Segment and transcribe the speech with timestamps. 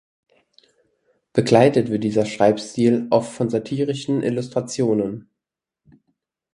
[1.31, 5.29] Begleitet wird dieser Schreibstil oft von satirischen Illustrationen.